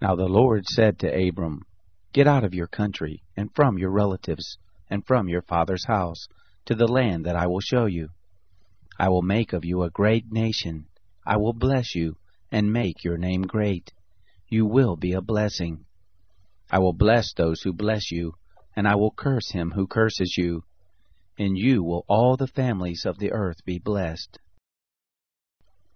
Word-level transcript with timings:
Now 0.00 0.14
the 0.14 0.28
Lord 0.28 0.66
said 0.66 0.98
to 1.00 1.28
Abram, 1.28 1.62
Get 2.12 2.26
out 2.26 2.42
of 2.42 2.54
your 2.54 2.66
country, 2.66 3.22
and 3.36 3.54
from 3.54 3.78
your 3.78 3.90
relatives, 3.90 4.56
and 4.88 5.06
from 5.06 5.28
your 5.28 5.42
father's 5.42 5.84
house, 5.86 6.26
to 6.64 6.74
the 6.74 6.88
land 6.88 7.26
that 7.26 7.36
I 7.36 7.46
will 7.46 7.60
show 7.60 7.86
you. 7.86 8.08
I 8.98 9.08
will 9.08 9.22
make 9.22 9.52
of 9.52 9.64
you 9.64 9.82
a 9.82 9.90
great 9.90 10.30
nation. 10.30 10.86
I 11.26 11.36
will 11.36 11.52
bless 11.52 11.94
you, 11.94 12.16
and 12.50 12.72
make 12.72 13.04
your 13.04 13.18
name 13.18 13.42
great. 13.42 13.92
You 14.48 14.66
will 14.66 14.96
be 14.96 15.12
a 15.12 15.20
blessing. 15.20 15.84
I 16.70 16.78
will 16.78 16.92
bless 16.92 17.32
those 17.34 17.60
who 17.62 17.72
bless 17.72 18.10
you, 18.10 18.34
and 18.74 18.88
I 18.88 18.94
will 18.96 19.10
curse 19.10 19.50
him 19.50 19.72
who 19.72 19.86
curses 19.86 20.36
you. 20.36 20.64
In 21.36 21.56
you 21.56 21.82
will 21.82 22.04
all 22.08 22.36
the 22.36 22.46
families 22.46 23.04
of 23.04 23.18
the 23.18 23.32
earth 23.32 23.64
be 23.64 23.78
blessed. 23.78 24.38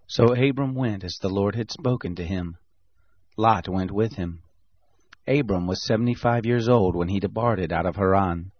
So 0.07 0.33
Abram 0.33 0.75
went 0.75 1.03
as 1.03 1.17
the 1.19 1.29
Lord 1.29 1.55
had 1.55 1.71
spoken 1.71 2.15
to 2.15 2.23
him. 2.23 2.57
Lot 3.37 3.67
went 3.67 3.91
with 3.91 4.13
him. 4.13 4.41
Abram 5.27 5.67
was 5.67 5.85
seventy 5.85 6.13
five 6.13 6.45
years 6.45 6.69
old 6.69 6.95
when 6.95 7.09
he 7.09 7.19
departed 7.19 7.73
out 7.73 7.85
of 7.85 7.95
Haran. 7.95 8.51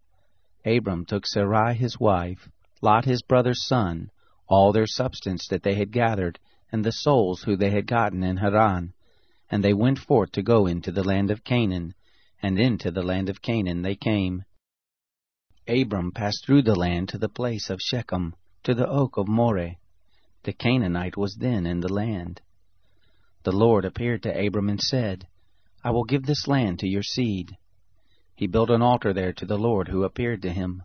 Abram 0.65 1.05
took 1.05 1.25
Sarai 1.25 1.75
his 1.75 1.99
wife, 1.99 2.49
Lot 2.81 3.05
his 3.05 3.21
brother's 3.21 3.65
son, 3.65 4.09
all 4.47 4.71
their 4.71 4.87
substance 4.87 5.47
that 5.47 5.63
they 5.63 5.75
had 5.75 5.91
gathered, 5.91 6.39
and 6.71 6.83
the 6.83 6.91
souls 6.91 7.43
who 7.43 7.55
they 7.55 7.69
had 7.69 7.87
gotten 7.87 8.23
in 8.23 8.37
Haran, 8.37 8.93
and 9.49 9.63
they 9.63 9.73
went 9.73 9.99
forth 9.99 10.31
to 10.33 10.41
go 10.41 10.65
into 10.65 10.91
the 10.91 11.03
land 11.03 11.31
of 11.31 11.43
Canaan, 11.43 11.93
and 12.41 12.59
into 12.59 12.91
the 12.91 13.03
land 13.03 13.29
of 13.29 13.41
Canaan 13.41 13.81
they 13.81 13.95
came. 13.95 14.43
Abram 15.67 16.11
passed 16.11 16.45
through 16.45 16.63
the 16.63 16.75
land 16.75 17.09
to 17.09 17.17
the 17.17 17.29
place 17.29 17.69
of 17.69 17.81
Shechem, 17.81 18.35
to 18.63 18.73
the 18.73 18.89
oak 18.89 19.17
of 19.17 19.27
Moreh. 19.27 19.77
The 20.43 20.53
Canaanite 20.53 21.15
was 21.15 21.35
then 21.35 21.65
in 21.65 21.79
the 21.79 21.93
land. 21.93 22.41
The 23.45 23.51
Lord 23.51 23.85
appeared 23.85 24.23
to 24.23 24.47
Abram 24.47 24.69
and 24.69 24.81
said, 24.81 25.27
I 25.83 25.91
will 25.91 26.03
give 26.03 26.25
this 26.25 26.47
land 26.47 26.79
to 26.79 26.87
your 26.87 27.03
seed. 27.03 27.55
He 28.33 28.47
built 28.47 28.71
an 28.71 28.81
altar 28.81 29.13
there 29.13 29.33
to 29.33 29.45
the 29.45 29.59
Lord 29.59 29.87
who 29.87 30.03
appeared 30.03 30.41
to 30.41 30.49
him. 30.51 30.81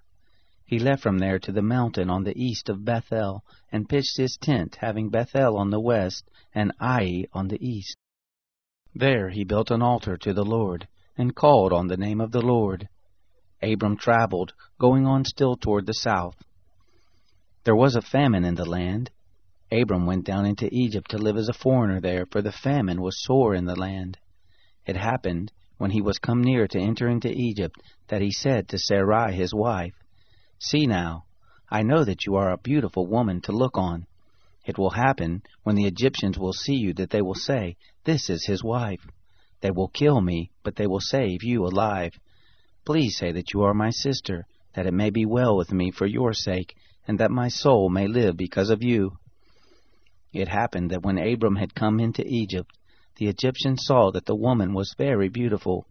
He 0.67 0.79
left 0.79 1.03
from 1.03 1.21
there 1.21 1.39
to 1.39 1.53
the 1.53 1.63
mountain 1.63 2.11
on 2.11 2.25
the 2.25 2.37
east 2.39 2.69
of 2.69 2.85
Bethel, 2.85 3.43
and 3.73 3.89
pitched 3.89 4.19
his 4.19 4.37
tent, 4.37 4.77
having 4.83 5.09
Bethel 5.09 5.57
on 5.57 5.71
the 5.71 5.81
west 5.81 6.29
and 6.55 6.71
Ai 6.79 7.25
on 7.33 7.49
the 7.49 7.67
east. 7.67 7.97
There 8.95 9.31
he 9.31 9.43
built 9.43 9.71
an 9.71 9.81
altar 9.81 10.19
to 10.19 10.35
the 10.35 10.45
Lord, 10.45 10.87
and 11.17 11.35
called 11.35 11.73
on 11.73 11.89
the 11.89 11.97
name 11.97 12.21
of 12.21 12.31
the 12.31 12.43
Lord. 12.43 12.91
Abram 13.63 13.97
traveled, 13.97 14.53
going 14.79 15.07
on 15.07 15.25
still 15.25 15.57
toward 15.57 15.87
the 15.87 15.95
south. 15.95 16.37
There 17.65 17.75
was 17.75 17.97
a 17.97 18.03
famine 18.03 18.45
in 18.45 18.57
the 18.57 18.69
land, 18.69 19.11
Abram 19.73 20.05
went 20.05 20.25
down 20.25 20.47
into 20.47 20.69
Egypt 20.73 21.11
to 21.11 21.19
live 21.19 21.37
as 21.37 21.49
a 21.49 21.53
foreigner 21.53 22.01
there, 22.01 22.27
for 22.27 22.43
the 22.43 22.51
famine 22.51 23.01
was 23.01 23.23
sore 23.23 23.55
in 23.55 23.67
the 23.67 23.79
land. 23.79 24.19
It 24.85 24.97
happened, 24.97 25.53
when 25.79 25.93
he 25.93 26.01
was 26.01 26.19
come 26.19 26.43
near 26.43 26.67
to 26.67 26.79
enter 26.79 27.09
into 27.09 27.31
Egypt, 27.31 27.81
that 28.09 28.21
he 28.21 28.33
said 28.33 28.69
to 28.69 28.79
Sarai 28.79 29.33
his 29.33 29.55
wife, 29.55 29.95
See 30.59 30.87
now, 30.87 31.25
I 31.71 31.83
know 31.83 32.05
that 32.05 32.27
you 32.27 32.35
are 32.35 32.51
a 32.51 32.59
beautiful 32.59 33.07
woman 33.07 33.41
to 33.43 33.53
look 33.53 33.79
on. 33.79 34.07
It 34.67 34.77
will 34.77 34.91
happen, 34.91 35.43
when 35.63 35.77
the 35.77 35.87
Egyptians 35.87 36.37
will 36.37 36.53
see 36.53 36.75
you, 36.75 36.93
that 36.95 37.11
they 37.11 37.23
will 37.23 37.35
say, 37.35 37.77
This 38.05 38.29
is 38.29 38.45
his 38.47 38.65
wife. 38.65 39.07
They 39.61 39.71
will 39.71 39.89
kill 39.89 40.21
me, 40.21 40.51
but 40.65 40.77
they 40.77 40.87
will 40.87 41.01
save 41.01 41.45
you 41.45 41.65
alive. 41.65 42.19
Please 42.85 43.17
say 43.17 43.31
that 43.33 43.55
you 43.55 43.63
are 43.63 43.75
my 43.75 43.91
sister, 43.91 44.47
that 44.75 44.87
it 44.87 44.95
may 44.95 45.11
be 45.11 45.25
well 45.25 45.57
with 45.57 45.73
me 45.73 45.91
for 45.91 46.07
your 46.07 46.33
sake, 46.33 46.75
and 47.07 47.21
that 47.21 47.31
my 47.31 47.49
soul 47.49 47.89
may 47.89 48.09
live 48.09 48.37
because 48.37 48.71
of 48.71 48.83
you. 48.83 49.17
It 50.33 50.49
happened 50.49 50.91
that 50.91 51.03
when 51.03 51.19
Abram 51.19 51.57
had 51.57 51.75
come 51.75 51.99
into 51.99 52.25
Egypt, 52.25 52.79
the 53.17 53.27
Egyptians 53.27 53.85
saw 53.85 54.11
that 54.13 54.27
the 54.27 54.37
woman 54.37 54.75
was 54.75 54.95
very 54.97 55.29
beautiful. 55.29 55.87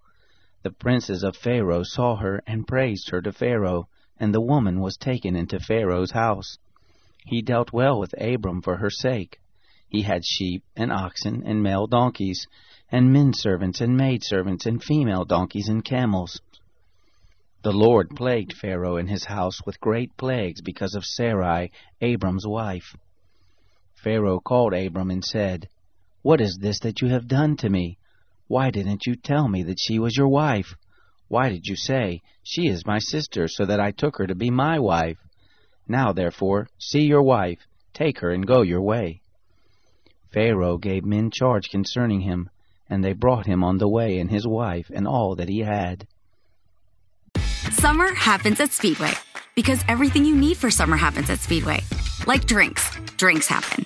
The 0.64 0.72
princes 0.72 1.24
of 1.24 1.36
Pharaoh 1.36 1.84
saw 1.84 2.16
her 2.16 2.42
and 2.48 2.68
praised 2.68 3.10
her 3.10 3.22
to 3.22 3.34
Pharaoh, 3.34 3.90
and 4.18 4.34
the 4.34 4.42
woman 4.42 4.80
was 4.80 4.98
taken 4.98 5.36
into 5.36 5.60
Pharaoh's 5.60 6.12
house. 6.12 6.58
He 7.26 7.42
dealt 7.42 7.74
well 7.74 8.00
with 8.00 8.20
Abram 8.20 8.62
for 8.62 8.78
her 8.78 8.90
sake. 8.90 9.40
He 9.90 10.04
had 10.04 10.26
sheep 10.26 10.64
and 10.76 10.92
oxen 10.92 11.44
and 11.46 11.62
male 11.62 11.88
donkeys, 11.88 12.48
and 12.92 13.12
men 13.12 13.34
servants 13.34 13.82
and 13.82 13.98
maid 13.98 14.24
servants 14.24 14.66
and 14.66 14.84
female 14.84 15.26
donkeys 15.26 15.68
and 15.68 15.84
camels. 15.84 16.40
The 17.62 17.74
Lord 17.74 18.16
plagued 18.16 18.54
Pharaoh 18.54 18.96
and 18.96 19.10
his 19.10 19.26
house 19.26 19.66
with 19.66 19.82
great 19.82 20.16
plagues 20.16 20.62
because 20.62 20.96
of 20.96 21.04
Sarai, 21.04 21.72
Abram's 22.00 22.48
wife. 22.48 22.96
Pharaoh 24.04 24.40
called 24.40 24.74
Abram 24.74 25.12
and 25.12 25.24
said, 25.24 25.68
What 26.22 26.42
is 26.42 26.58
this 26.62 26.80
that 26.80 27.02
you 27.02 27.10
have 27.10 27.28
done 27.28 27.58
to 27.58 27.70
me? 27.70 27.98
Why 28.48 28.72
didn't 28.72 29.06
you 29.06 29.16
tell 29.16 29.48
me 29.48 29.64
that 29.64 29.80
she 29.80 30.00
was 30.00 30.16
your 30.16 30.28
wife? 30.28 30.76
Why 31.28 31.50
did 31.50 31.68
you 31.68 31.76
say, 31.76 32.22
She 32.44 32.68
is 32.68 32.86
my 32.86 33.00
sister, 33.00 33.48
so 33.48 33.66
that 33.66 33.80
I 33.80 33.92
took 33.92 34.18
her 34.18 34.28
to 34.28 34.36
be 34.36 34.50
my 34.50 34.80
wife? 34.80 35.18
Now, 35.88 36.14
therefore, 36.14 36.68
see 36.78 37.02
your 37.02 37.24
wife, 37.24 37.60
take 37.94 38.20
her 38.20 38.32
and 38.32 38.48
go 38.48 38.62
your 38.62 38.82
way. 38.82 39.22
Pharaoh 40.32 40.78
gave 40.78 41.04
men 41.04 41.32
charge 41.32 41.70
concerning 41.70 42.22
him, 42.22 42.50
and 42.90 43.04
they 43.04 43.14
brought 43.14 43.46
him 43.46 43.64
on 43.64 43.78
the 43.78 43.88
way 43.88 44.20
and 44.20 44.30
his 44.30 44.48
wife 44.48 44.90
and 44.94 45.08
all 45.08 45.36
that 45.36 45.50
he 45.50 45.60
had. 45.60 46.08
Summer 47.72 48.14
happens 48.14 48.60
at 48.60 48.72
Speedway 48.72 49.14
because 49.56 49.84
everything 49.88 50.26
you 50.26 50.36
need 50.36 50.58
for 50.58 50.72
summer 50.72 50.98
happens 50.98 51.30
at 51.30 51.40
Speedway. 51.40 51.82
Like 52.26 52.46
drinks, 52.46 52.96
drinks 53.18 53.48
happen. 53.48 53.86